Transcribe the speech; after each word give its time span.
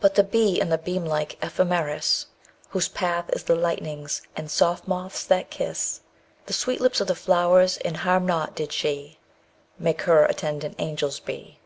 But 0.00 0.14
the 0.14 0.24
bee 0.24 0.62
and 0.62 0.72
the 0.72 0.78
beamlike 0.78 1.36
ephemeris 1.44 2.28
Whose 2.70 2.88
path 2.88 3.26
is 3.34 3.42
the 3.42 3.54
lightning's, 3.54 4.22
and 4.34 4.50
soft 4.50 4.88
moths 4.88 5.26
that 5.26 5.50
kiss 5.50 6.00
_50 6.44 6.46
The 6.46 6.52
sweet 6.54 6.80
lips 6.80 7.02
of 7.02 7.06
the 7.08 7.14
flowers, 7.14 7.76
and 7.76 7.98
harm 7.98 8.24
not, 8.24 8.54
did 8.56 8.72
she 8.72 9.18
Make 9.78 10.00
her 10.08 10.24
attendant 10.24 10.76
angels 10.78 11.20
be. 11.20 11.58